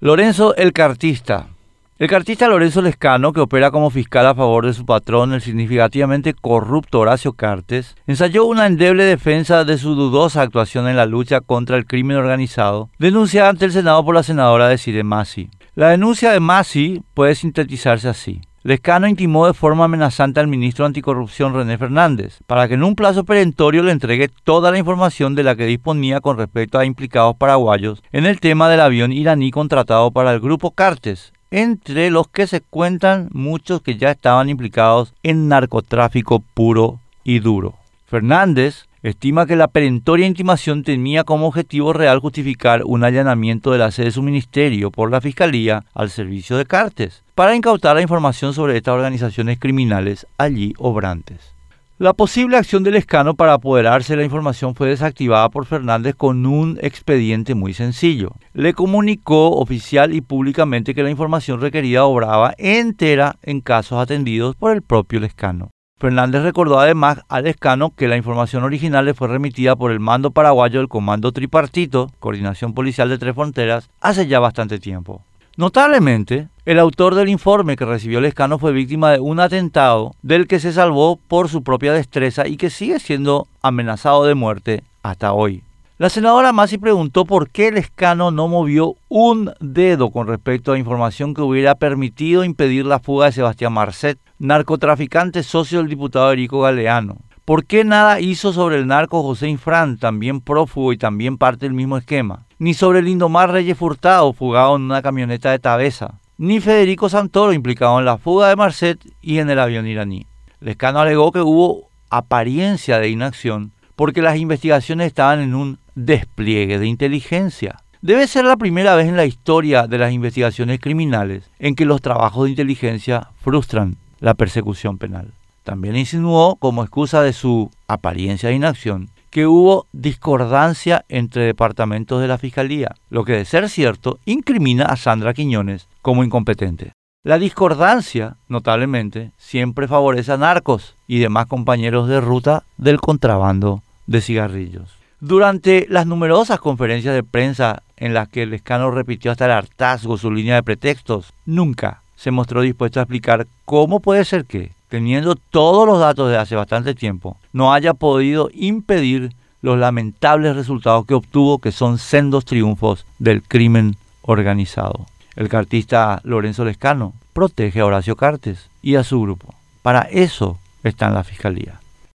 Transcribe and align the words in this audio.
Lorenzo 0.00 0.54
el 0.54 0.72
Cartista. 0.72 1.48
El 1.98 2.06
cartista 2.06 2.46
Lorenzo 2.46 2.80
Lescano, 2.82 3.32
que 3.32 3.40
opera 3.40 3.72
como 3.72 3.90
fiscal 3.90 4.28
a 4.28 4.34
favor 4.36 4.64
de 4.64 4.72
su 4.72 4.86
patrón, 4.86 5.32
el 5.32 5.40
significativamente 5.40 6.34
corrupto 6.34 7.00
Horacio 7.00 7.32
Cartes, 7.32 7.96
ensayó 8.06 8.44
una 8.44 8.66
endeble 8.66 9.02
defensa 9.02 9.64
de 9.64 9.76
su 9.76 9.96
dudosa 9.96 10.42
actuación 10.42 10.86
en 10.86 10.94
la 10.94 11.04
lucha 11.04 11.40
contra 11.40 11.76
el 11.76 11.84
crimen 11.84 12.16
organizado, 12.16 12.90
denunciada 13.00 13.48
ante 13.48 13.64
el 13.64 13.72
Senado 13.72 14.04
por 14.04 14.14
la 14.14 14.22
senadora 14.22 14.68
Desiree 14.68 15.02
Masi. 15.02 15.50
La 15.74 15.88
denuncia 15.88 16.30
de 16.30 16.38
Masi 16.38 17.02
puede 17.14 17.34
sintetizarse 17.34 18.08
así. 18.08 18.40
Lescano 18.68 19.08
intimó 19.08 19.46
de 19.46 19.54
forma 19.54 19.84
amenazante 19.86 20.40
al 20.40 20.46
ministro 20.46 20.84
anticorrupción 20.84 21.54
René 21.54 21.78
Fernández 21.78 22.40
para 22.46 22.68
que 22.68 22.74
en 22.74 22.84
un 22.84 22.96
plazo 22.96 23.24
perentorio 23.24 23.82
le 23.82 23.92
entregue 23.92 24.28
toda 24.28 24.70
la 24.70 24.76
información 24.76 25.34
de 25.34 25.42
la 25.42 25.56
que 25.56 25.64
disponía 25.64 26.20
con 26.20 26.36
respecto 26.36 26.78
a 26.78 26.84
implicados 26.84 27.34
paraguayos 27.36 28.02
en 28.12 28.26
el 28.26 28.40
tema 28.40 28.68
del 28.68 28.80
avión 28.80 29.10
iraní 29.10 29.50
contratado 29.50 30.10
para 30.10 30.34
el 30.34 30.40
grupo 30.40 30.72
Cartes, 30.72 31.32
entre 31.50 32.10
los 32.10 32.28
que 32.28 32.46
se 32.46 32.60
cuentan 32.60 33.30
muchos 33.32 33.80
que 33.80 33.96
ya 33.96 34.10
estaban 34.10 34.50
implicados 34.50 35.14
en 35.22 35.48
narcotráfico 35.48 36.40
puro 36.52 37.00
y 37.24 37.38
duro. 37.38 37.72
Fernández 38.04 38.87
estima 39.02 39.46
que 39.46 39.56
la 39.56 39.68
perentoria 39.68 40.26
intimación 40.26 40.82
tenía 40.82 41.24
como 41.24 41.46
objetivo 41.46 41.92
real 41.92 42.18
justificar 42.18 42.82
un 42.84 43.04
allanamiento 43.04 43.72
de 43.72 43.78
la 43.78 43.90
sede 43.90 44.06
de 44.06 44.12
su 44.12 44.22
ministerio 44.22 44.90
por 44.90 45.10
la 45.10 45.20
Fiscalía 45.20 45.84
al 45.94 46.10
servicio 46.10 46.56
de 46.56 46.66
Cartes 46.66 47.22
para 47.34 47.54
incautar 47.54 47.96
la 47.96 48.02
información 48.02 48.54
sobre 48.54 48.76
estas 48.76 48.94
organizaciones 48.94 49.58
criminales 49.58 50.26
allí 50.36 50.74
obrantes. 50.78 51.58
La 52.00 52.12
posible 52.12 52.56
acción 52.56 52.84
del 52.84 52.94
escano 52.94 53.34
para 53.34 53.54
apoderarse 53.54 54.12
de 54.12 54.18
la 54.18 54.24
información 54.24 54.76
fue 54.76 54.88
desactivada 54.88 55.48
por 55.48 55.66
Fernández 55.66 56.14
con 56.14 56.46
un 56.46 56.78
expediente 56.80 57.56
muy 57.56 57.74
sencillo. 57.74 58.30
Le 58.52 58.72
comunicó 58.72 59.56
oficial 59.56 60.14
y 60.14 60.20
públicamente 60.20 60.94
que 60.94 61.02
la 61.02 61.10
información 61.10 61.60
requerida 61.60 62.04
obraba 62.04 62.54
entera 62.56 63.34
en 63.42 63.60
casos 63.60 64.00
atendidos 64.00 64.54
por 64.54 64.72
el 64.72 64.82
propio 64.82 65.18
Lescano. 65.18 65.70
Fernández 65.98 66.42
recordó 66.42 66.78
además 66.78 67.22
al 67.28 67.46
escano 67.46 67.92
que 67.96 68.06
la 68.06 68.16
información 68.16 68.62
original 68.62 69.04
le 69.04 69.14
fue 69.14 69.26
remitida 69.26 69.74
por 69.74 69.90
el 69.90 69.98
mando 69.98 70.30
paraguayo 70.30 70.78
del 70.78 70.88
Comando 70.88 71.32
Tripartito, 71.32 72.10
Coordinación 72.20 72.72
Policial 72.72 73.08
de 73.08 73.18
Tres 73.18 73.34
Fronteras, 73.34 73.90
hace 74.00 74.28
ya 74.28 74.38
bastante 74.38 74.78
tiempo. 74.78 75.22
Notablemente, 75.56 76.46
el 76.66 76.78
autor 76.78 77.16
del 77.16 77.28
informe 77.28 77.74
que 77.74 77.84
recibió 77.84 78.20
el 78.20 78.26
escano 78.26 78.60
fue 78.60 78.70
víctima 78.70 79.10
de 79.10 79.18
un 79.18 79.40
atentado 79.40 80.14
del 80.22 80.46
que 80.46 80.60
se 80.60 80.72
salvó 80.72 81.18
por 81.26 81.48
su 81.48 81.64
propia 81.64 81.92
destreza 81.92 82.46
y 82.46 82.56
que 82.56 82.70
sigue 82.70 83.00
siendo 83.00 83.48
amenazado 83.60 84.24
de 84.24 84.36
muerte 84.36 84.84
hasta 85.02 85.32
hoy. 85.32 85.64
La 86.00 86.10
senadora 86.10 86.52
Masi 86.52 86.78
preguntó 86.78 87.24
por 87.24 87.50
qué 87.50 87.66
el 87.66 87.76
escano 87.76 88.30
no 88.30 88.46
movió 88.46 88.94
un 89.08 89.52
dedo 89.58 90.12
con 90.12 90.28
respecto 90.28 90.70
a 90.70 90.78
información 90.78 91.34
que 91.34 91.42
hubiera 91.42 91.74
permitido 91.74 92.44
impedir 92.44 92.86
la 92.86 93.00
fuga 93.00 93.26
de 93.26 93.32
Sebastián 93.32 93.72
Marcet, 93.72 94.16
narcotraficante 94.38 95.42
socio 95.42 95.78
del 95.78 95.88
diputado 95.88 96.30
Erico 96.30 96.60
Galeano. 96.60 97.16
¿Por 97.44 97.64
qué 97.64 97.82
nada 97.82 98.20
hizo 98.20 98.52
sobre 98.52 98.76
el 98.76 98.86
narco 98.86 99.24
José 99.24 99.48
Infran, 99.48 99.98
también 99.98 100.40
prófugo 100.40 100.92
y 100.92 100.98
también 100.98 101.36
parte 101.36 101.66
del 101.66 101.74
mismo 101.74 101.96
esquema? 101.96 102.46
Ni 102.60 102.74
sobre 102.74 103.00
el 103.00 103.08
Indomar 103.08 103.50
Reyes 103.50 103.76
Furtado, 103.76 104.32
fugado 104.32 104.76
en 104.76 104.82
una 104.82 105.02
camioneta 105.02 105.50
de 105.50 105.58
Tabesa. 105.58 106.20
Ni 106.36 106.60
Federico 106.60 107.08
Santoro, 107.08 107.52
implicado 107.52 107.98
en 107.98 108.04
la 108.04 108.18
fuga 108.18 108.50
de 108.50 108.54
Marcet 108.54 109.00
y 109.20 109.38
en 109.38 109.50
el 109.50 109.58
avión 109.58 109.88
iraní. 109.88 110.28
Lescano 110.60 111.00
alegó 111.00 111.32
que 111.32 111.40
hubo 111.40 111.88
apariencia 112.08 113.00
de 113.00 113.08
inacción 113.08 113.72
porque 113.98 114.22
las 114.22 114.38
investigaciones 114.38 115.08
estaban 115.08 115.40
en 115.40 115.56
un 115.56 115.80
despliegue 116.04 116.78
de 116.78 116.86
inteligencia. 116.86 117.80
Debe 118.00 118.28
ser 118.28 118.44
la 118.44 118.56
primera 118.56 118.94
vez 118.94 119.08
en 119.08 119.16
la 119.16 119.26
historia 119.26 119.88
de 119.88 119.98
las 119.98 120.12
investigaciones 120.12 120.78
criminales 120.78 121.50
en 121.58 121.74
que 121.74 121.84
los 121.84 122.00
trabajos 122.00 122.44
de 122.44 122.50
inteligencia 122.50 123.30
frustran 123.40 123.96
la 124.20 124.34
persecución 124.34 124.98
penal. 124.98 125.32
También 125.64 125.96
insinuó, 125.96 126.56
como 126.56 126.82
excusa 126.82 127.22
de 127.22 127.32
su 127.32 127.70
apariencia 127.88 128.48
de 128.48 128.54
inacción, 128.54 129.08
que 129.30 129.46
hubo 129.46 129.86
discordancia 129.92 131.04
entre 131.08 131.42
departamentos 131.42 132.20
de 132.20 132.28
la 132.28 132.38
Fiscalía, 132.38 132.94
lo 133.10 133.24
que 133.24 133.32
de 133.32 133.44
ser 133.44 133.68
cierto 133.68 134.20
incrimina 134.24 134.84
a 134.84 134.96
Sandra 134.96 135.34
Quiñones 135.34 135.88
como 136.00 136.22
incompetente. 136.22 136.92
La 137.24 137.38
discordancia, 137.38 138.36
notablemente, 138.48 139.32
siempre 139.36 139.88
favorece 139.88 140.32
a 140.32 140.36
narcos 140.36 140.94
y 141.08 141.18
demás 141.18 141.46
compañeros 141.46 142.08
de 142.08 142.20
ruta 142.20 142.62
del 142.76 143.00
contrabando 143.00 143.82
de 144.06 144.20
cigarrillos. 144.20 144.98
Durante 145.20 145.86
las 145.88 146.06
numerosas 146.06 146.60
conferencias 146.60 147.12
de 147.12 147.24
prensa 147.24 147.82
en 147.96 148.14
las 148.14 148.28
que 148.28 148.44
el 148.44 148.54
escano 148.54 148.92
repitió 148.92 149.32
hasta 149.32 149.46
el 149.46 149.50
hartazgo 149.50 150.16
su 150.16 150.30
línea 150.30 150.54
de 150.54 150.62
pretextos, 150.62 151.32
nunca 151.44 152.02
se 152.14 152.30
mostró 152.30 152.60
dispuesto 152.60 153.00
a 153.00 153.02
explicar 153.02 153.48
cómo 153.64 153.98
puede 153.98 154.24
ser 154.24 154.44
que, 154.44 154.70
teniendo 154.88 155.34
todos 155.34 155.88
los 155.88 155.98
datos 155.98 156.30
de 156.30 156.36
hace 156.36 156.54
bastante 156.54 156.94
tiempo, 156.94 157.36
no 157.52 157.72
haya 157.72 157.94
podido 157.94 158.48
impedir 158.54 159.32
los 159.60 159.76
lamentables 159.76 160.54
resultados 160.54 161.04
que 161.04 161.14
obtuvo, 161.14 161.58
que 161.58 161.72
son 161.72 161.98
sendos 161.98 162.44
triunfos 162.44 163.04
del 163.18 163.42
crimen 163.42 163.96
organizado. 164.22 165.06
El 165.34 165.48
cartista 165.48 166.20
Lorenzo 166.22 166.64
Lescano 166.64 167.12
protege 167.32 167.80
a 167.80 167.86
Horacio 167.86 168.14
Cartes 168.14 168.70
y 168.82 168.94
a 168.94 169.02
su 169.02 169.20
grupo. 169.20 169.52
Para 169.82 170.02
eso 170.02 170.58
está 170.84 171.08
en 171.08 171.14
la 171.14 171.24
Fiscalía. 171.24 171.80